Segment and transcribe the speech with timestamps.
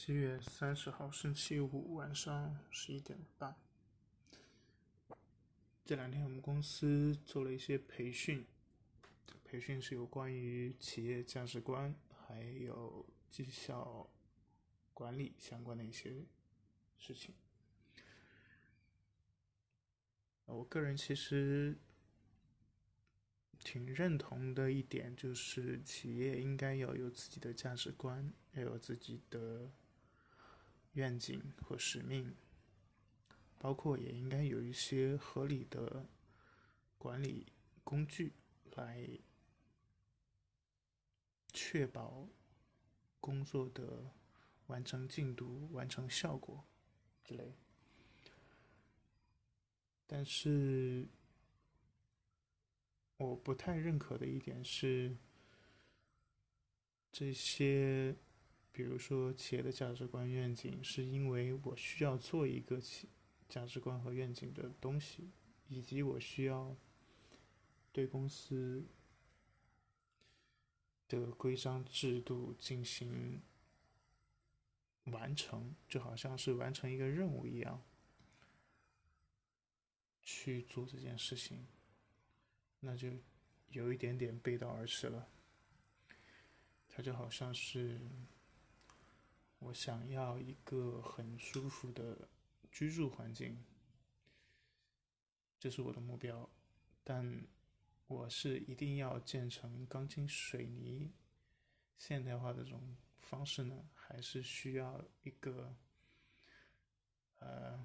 [0.00, 3.56] 七月三十号星期五晚上十一点半，
[5.84, 8.46] 这两天我们公司做了一些培训，
[9.44, 14.08] 培训是有关于企业价值观还有绩效
[14.94, 16.24] 管理相关的一些
[16.96, 17.34] 事情。
[20.46, 21.76] 我个人其实
[23.58, 29.68] 挺认同的一点就是，企业应该要有自己的价值观，要有自己的。
[30.98, 32.34] 愿景和使命，
[33.56, 36.08] 包括也应该有一些合理的
[36.98, 37.52] 管理
[37.84, 38.32] 工具
[38.74, 39.08] 来
[41.52, 42.28] 确保
[43.20, 44.12] 工作的
[44.66, 46.64] 完成进度、完成效果
[47.22, 47.54] 之类。
[50.04, 51.06] 但是，
[53.18, 55.16] 我不太认可的一点是
[57.12, 58.16] 这些。
[58.70, 63.08] 比如说，企业的价值观、愿景，是因为我需要做一个企
[63.48, 65.30] 价值观和愿景的东西，
[65.66, 66.76] 以及我需要
[67.90, 68.86] 对公司
[71.08, 73.42] 的规章制度进行
[75.06, 77.82] 完成，就好像是完成一个任务一样
[80.22, 81.66] 去做这件事情，
[82.78, 83.08] 那就
[83.70, 85.28] 有一点点背道而驰了。
[86.88, 88.00] 它就好像是。
[89.60, 92.28] 我想要一个很舒服的
[92.70, 93.64] 居住环境，
[95.58, 96.48] 这是我的目标。
[97.02, 97.44] 但
[98.06, 101.12] 我是一定要建成钢筋水泥
[101.96, 105.74] 现代化的这种方式呢，还是需要一个
[107.40, 107.84] 呃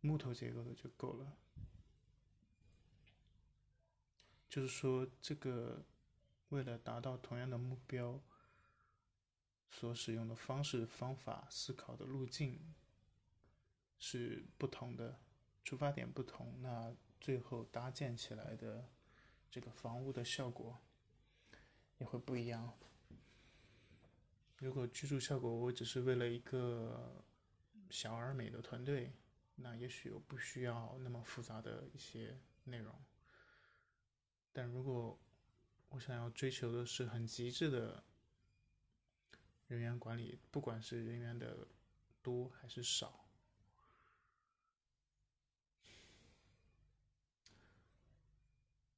[0.00, 1.36] 木头结构的就够了？
[4.48, 5.84] 就是说，这个
[6.48, 8.20] 为了达到同样的目标。
[9.70, 12.60] 所使用的方式、方法、思考的路径
[13.98, 15.18] 是不同的，
[15.64, 18.90] 出发点不同，那最后搭建起来的
[19.50, 20.76] 这个房屋的效果
[21.98, 22.76] 也会不一样。
[24.58, 27.24] 如果居住效果我只是为了一个
[27.88, 29.12] 小而美的团队，
[29.54, 32.94] 那也许我不需要那么复杂的一些内容。
[34.52, 35.18] 但如果
[35.90, 38.04] 我想要追求的是很极致的，
[39.70, 41.68] 人员管理，不管是人员的
[42.24, 43.24] 多还是少，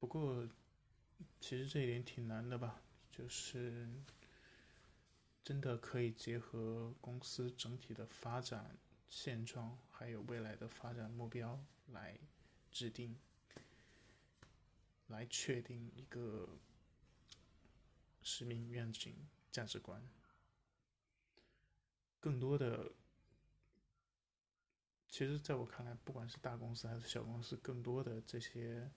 [0.00, 0.48] 不过
[1.38, 2.82] 其实这一点挺难的吧？
[3.12, 3.88] 就是
[5.44, 8.76] 真的可以结合公司整体的发展
[9.08, 12.18] 现状，还有未来的发展目标来
[12.72, 13.16] 制定、
[15.06, 16.58] 来确定一个
[18.24, 19.14] 使命、愿景、
[19.52, 20.02] 价值观。
[22.18, 22.92] 更多的，
[25.08, 28.90] 其实在我看来，不管是大公司还是小公司，更多的这些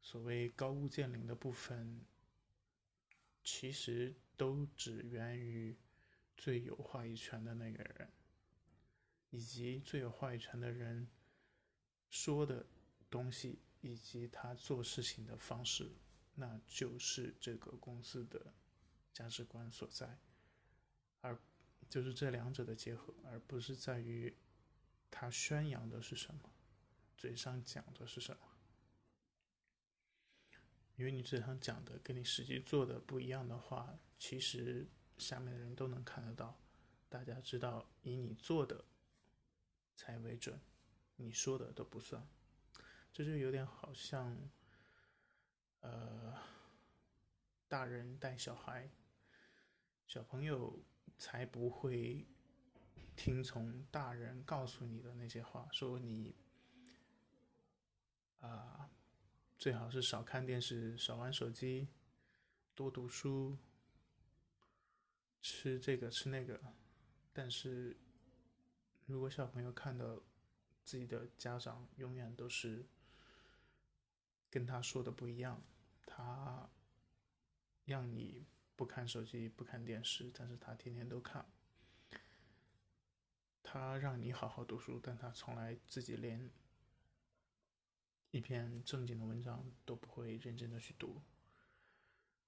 [0.00, 2.04] 所谓高屋建瓴的部分，
[3.42, 5.76] 其实都只源于
[6.36, 8.08] 最有话语权的那个人，
[9.30, 11.08] 以及最有话语权的人
[12.08, 12.64] 说的
[13.10, 15.90] 东西，以及他做事情的方式，
[16.36, 18.54] 那就是这个公司的
[19.12, 20.16] 价值观所在，
[21.22, 21.36] 而。
[21.88, 24.36] 就是这两者的结合，而不是在于
[25.10, 26.52] 他宣扬的是什么，
[27.16, 28.42] 嘴上讲的是什么。
[30.96, 36.60] 因为你嘴上讲的跟你实际做的不一样的话，其实下面的人都能看得到。
[37.08, 38.84] 大家知道，以你做的
[39.96, 40.60] 才为准，
[41.16, 42.28] 你说的都不算。
[43.12, 44.36] 这就有点好像，
[45.80, 46.36] 呃，
[47.66, 48.90] 大人带小孩，
[50.06, 50.84] 小朋友。
[51.16, 52.26] 才不会
[53.16, 56.34] 听从大人告诉你的那些话，说你
[58.40, 58.90] 啊，
[59.56, 61.88] 最好是少看电视，少玩手机，
[62.74, 63.56] 多读书，
[65.40, 66.60] 吃这个吃那个。
[67.32, 67.96] 但是，
[69.06, 70.20] 如果小朋友看到
[70.84, 72.86] 自己的家长永远都是
[74.50, 75.62] 跟他说的不一样，
[76.04, 76.68] 他
[77.84, 78.46] 让你。
[78.78, 81.44] 不看手机，不看电视，但是他天天都看。
[83.60, 86.48] 他让你好好读书，但他从来自己连
[88.30, 91.20] 一篇正经的文章都不会认真的去读。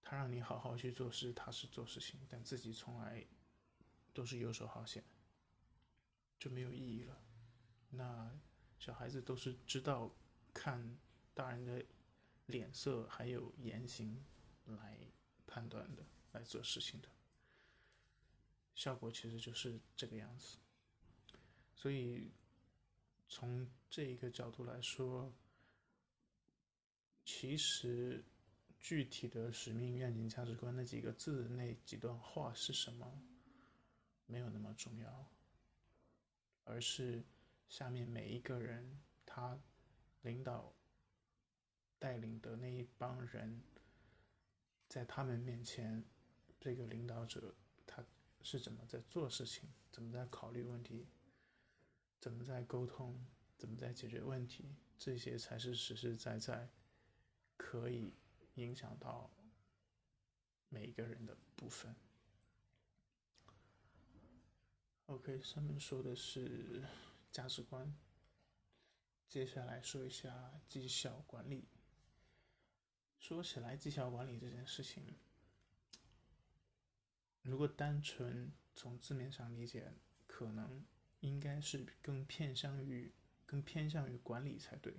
[0.00, 3.26] 他让你好好去做事，他是做事情，但自己从来
[4.14, 5.02] 都是游手好闲，
[6.38, 7.20] 就没有意义了。
[7.90, 8.30] 那
[8.78, 10.14] 小孩子都是知道
[10.54, 10.96] 看
[11.34, 11.84] 大人的
[12.46, 14.24] 脸色还有言行
[14.66, 14.96] 来
[15.44, 16.04] 判断的。
[16.32, 17.08] 来做事情的，
[18.74, 20.58] 效果其实就是这个样子。
[21.74, 22.30] 所以
[23.28, 25.32] 从这一个角度来说，
[27.24, 28.24] 其实
[28.78, 33.22] 具体的使命、愿景、价值观那几个字、那几段话是什么，
[34.26, 35.30] 没有那么重要，
[36.64, 37.24] 而是
[37.68, 39.58] 下面每一个人他
[40.22, 40.72] 领导。
[42.02, 43.60] 带领的那一帮人，
[44.88, 46.02] 在他们面前，
[46.60, 47.54] 这个领导者
[47.86, 48.04] 他
[48.42, 51.08] 是怎么在做事情，怎么在考虑问题，
[52.20, 53.26] 怎么在沟通，
[53.56, 56.68] 怎么在解决问题，这些才是实实在在
[57.56, 58.12] 可以
[58.54, 59.30] 影响到
[60.68, 61.96] 每一个人的部分。
[65.06, 66.84] OK，上面说的是
[67.32, 67.92] 价值观，
[69.26, 71.66] 接下来说一下绩效管理。
[73.18, 75.16] 说起来，绩效管理这件事情，
[77.42, 79.92] 如果单纯从字面上理解，
[80.26, 80.84] 可能
[81.20, 83.12] 应该是更偏向于
[83.46, 84.94] 更偏向于管理才对，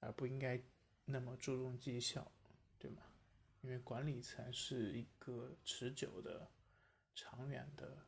[0.00, 0.62] 而不应该
[1.04, 2.30] 那么注重绩效，
[2.78, 3.02] 对吗？
[3.62, 6.50] 因为管理才是一个持久的、
[7.14, 8.04] 长远的、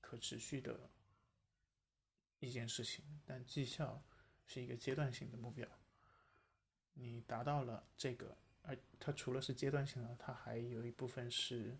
[0.00, 0.88] 可持续的
[2.38, 4.02] 一件事情，但绩效
[4.46, 5.68] 是一个阶段性的目标。
[6.94, 11.76] 你达到了这个，而它除了是阶段性的，它还有一部分是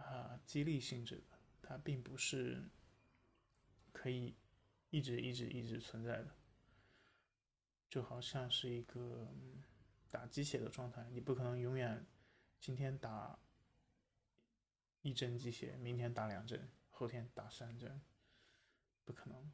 [0.00, 2.62] 啊激励性质的，它并不是
[3.92, 4.34] 可以
[4.90, 6.34] 一直一直一直存在的，
[7.88, 9.32] 就好像是一个
[10.10, 12.06] 打鸡血的状态，你不可能永远
[12.60, 13.38] 今天打
[15.02, 18.00] 一针鸡血，明天打两针，后天打三针，
[19.04, 19.52] 不可能。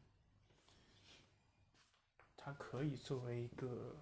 [2.37, 3.97] 它可以作为一个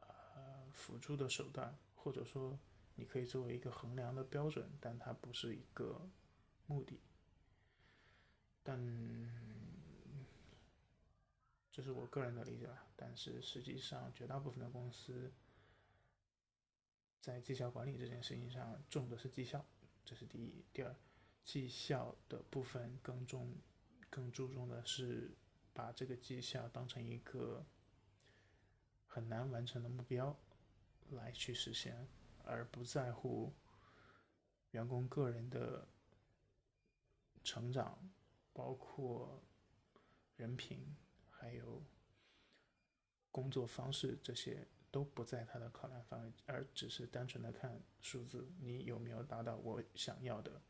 [0.00, 2.58] 呃辅助的手段，或者说
[2.94, 6.08] 你可以作为一个衡量的标准，但它不是一个
[6.66, 7.00] 目的。
[8.62, 8.78] 但
[11.70, 12.86] 这是我个人的理解吧。
[12.96, 15.32] 但是实际上，绝大部分的公司
[17.20, 19.64] 在绩效管理这件事情上重的是绩效，
[20.04, 20.64] 这是第一。
[20.72, 20.94] 第二，
[21.42, 23.54] 绩效的部分更重、
[24.10, 25.30] 更注重的是。
[25.76, 27.66] 把这个绩效当成一个
[29.08, 30.38] 很难完成的目标
[31.10, 32.06] 来去实现，
[32.44, 33.52] 而不在乎
[34.70, 35.86] 员工个人的
[37.42, 37.98] 成长，
[38.52, 39.42] 包括
[40.36, 40.96] 人品，
[41.30, 41.82] 还有
[43.30, 50.60] 工作方式，这些都不在他的考量范围，而只是单纯的看数字，你有没有达到我想要的，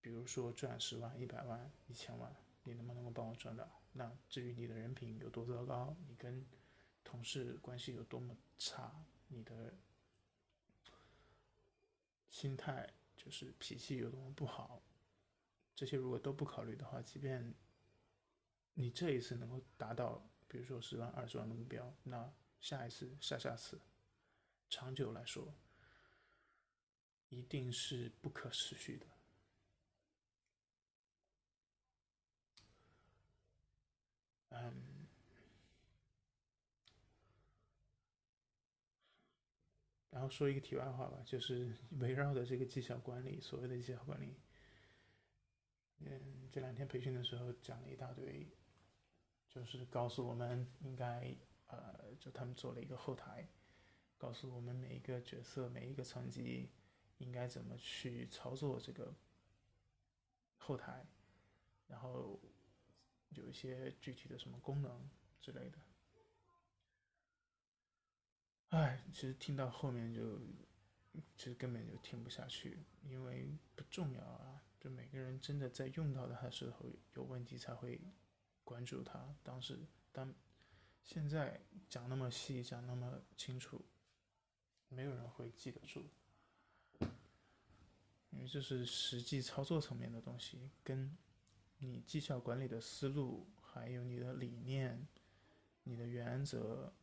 [0.00, 2.34] 比如说赚十万、一百万、一千万。
[2.66, 3.68] 你能不能够帮我赚到？
[3.92, 6.42] 那至于你的人品有多糟糕，你跟
[7.04, 8.90] 同事关系有多么差，
[9.28, 9.74] 你的
[12.28, 14.82] 心态就是脾气有多么不好，
[15.74, 17.54] 这些如果都不考虑的话，即便
[18.74, 23.80] 你这一次能够达到，比如说十万、二十万的目标，那下一次、下下次，
[24.68, 25.54] 长久来说，
[27.28, 29.06] 一定是不可持续的。
[34.50, 34.93] 嗯，
[40.14, 44.36] 然后说一个题外话吧，就是围绕着这个绩效管理，所谓的绩效管理，
[45.98, 48.46] 嗯，这两天培训的时候讲了一大堆，
[49.48, 53.48] 就是告诉我们应该，呃，就他们做了一个后台，
[54.16, 56.70] 告诉我们每一个角色、每一个层级
[57.18, 59.12] 应该怎么去操作这个
[60.56, 61.04] 后台，
[61.88, 62.40] 然后。
[63.30, 65.78] 有一些具体的什么功能之类的，
[68.74, 70.38] 哎，其实听到后面就，
[71.36, 74.60] 其实根本就听不下去，因为不重要啊。
[74.80, 78.00] 就每个人真的在用到它的时候有问题才会
[78.64, 79.34] 关注它。
[79.42, 79.78] 当时
[80.10, 80.34] 当
[81.02, 83.84] 现在讲那么细，讲那么清楚，
[84.88, 86.04] 没有人会记得住，
[88.30, 91.16] 因为这是实际操作层面的东西，跟。
[91.78, 95.06] 你绩效管理的思路，还有你的理念、
[95.82, 96.94] 你的原则，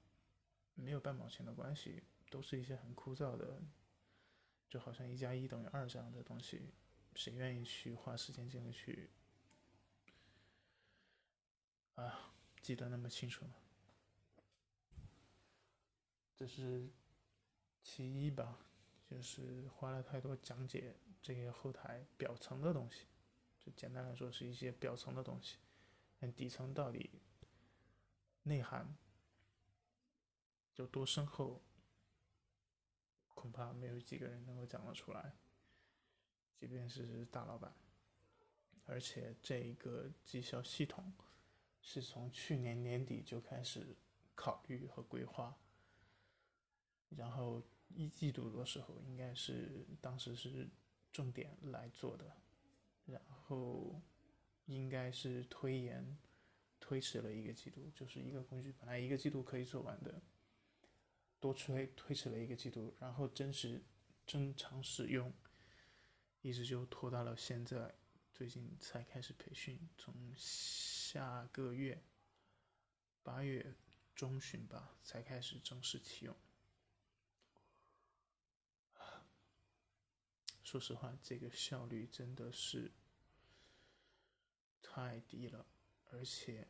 [0.75, 3.61] 没有半毛钱的关系，都是一些很枯燥的，
[4.69, 6.73] 就好像一加一等于二这样的东西，
[7.15, 9.09] 谁愿意去花时间精力去
[11.95, 13.53] 啊记得那么清楚呢？
[16.35, 16.89] 这是
[17.83, 18.57] 其一吧，
[19.07, 23.05] 就是花了太多讲解这些后台表层的东西。
[23.59, 25.57] 就简单来说，是一些表层的东西，
[26.19, 27.11] 但底层到底
[28.41, 28.95] 内涵
[30.75, 31.61] 有多深厚，
[33.33, 35.35] 恐怕没有几个人能够讲得出来。
[36.55, 37.73] 即便是大老板，
[38.85, 41.11] 而且这一个绩效系统
[41.81, 43.95] 是从去年年底就开始
[44.35, 45.57] 考虑和规划，
[47.09, 50.69] 然后一季度的时候应该是当时是
[51.11, 52.37] 重点来做的，
[53.05, 53.99] 然后
[54.65, 56.17] 应该是推延
[56.79, 60.21] 推迟了一个季度，就是一个工具本来一个季度可以做完的。
[61.41, 63.83] 多推推迟了一个季度，然后真实
[64.27, 65.33] 正常使用，
[66.41, 67.95] 一直就拖到了现在，
[68.31, 72.03] 最近才开始培训，从下个月
[73.23, 73.73] 八月
[74.13, 76.37] 中旬吧才开始正式启用。
[80.63, 82.91] 说实话，这个效率真的是
[84.79, 85.65] 太低了，
[86.11, 86.67] 而且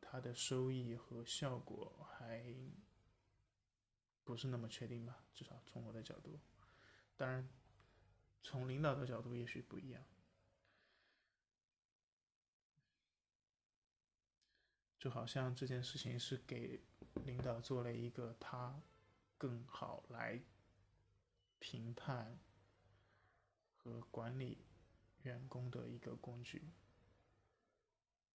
[0.00, 2.44] 它的收益和效果还。
[4.28, 6.38] 不是那么确定吧，至少从我的角度，
[7.16, 7.48] 当然，
[8.42, 10.04] 从领导的角度也许不一样。
[14.98, 16.78] 就好像这件事情是给
[17.24, 18.82] 领导做了一个他
[19.38, 20.38] 更好来
[21.58, 22.38] 评判
[23.78, 24.66] 和管理
[25.22, 26.68] 员工的一个工具，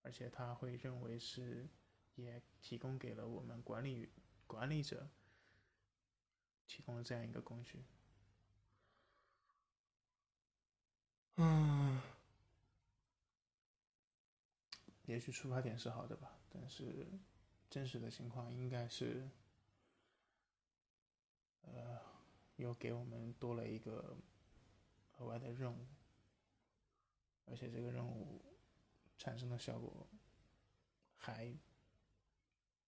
[0.02, 1.70] 而且他会认为是
[2.16, 4.10] 也提供给了我们管理
[4.48, 5.08] 管理者。
[6.74, 7.84] 提供了这样一个工具，
[11.36, 12.02] 嗯，
[15.06, 17.08] 也许出发点是好的吧，但是
[17.70, 19.30] 真实的情况应该是，
[21.62, 22.02] 呃，
[22.56, 24.18] 又给我们多了一个
[25.20, 25.86] 额外的任务，
[27.46, 28.42] 而且这个任务
[29.20, 30.08] 产生的效果
[31.18, 31.56] 还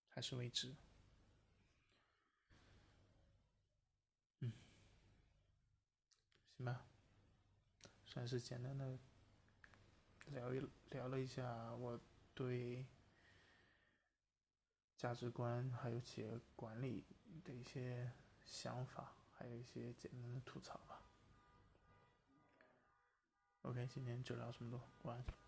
[0.09, 0.75] 还是未知。
[6.57, 6.85] 行吧，
[8.05, 8.97] 算是简单的
[10.27, 11.99] 聊一聊了一下我
[12.33, 12.85] 对
[14.95, 17.05] 价值观还有企业管理
[17.43, 18.11] 的一些
[18.45, 21.01] 想法，还有一些简单的吐槽吧。
[23.63, 25.44] OK，今天就聊这么多，晚安。